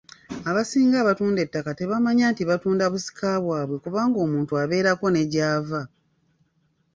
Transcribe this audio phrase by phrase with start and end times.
[0.49, 5.81] Abasinga abatunda ettaka tebamanya nti batunda busika bwabwe kubanga omuntu abeerako ne gy’ava.